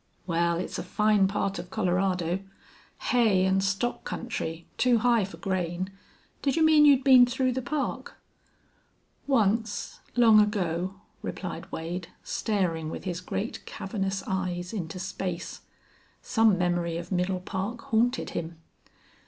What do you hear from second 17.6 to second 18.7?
haunted him.